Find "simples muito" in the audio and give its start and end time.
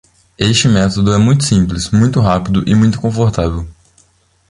1.43-2.19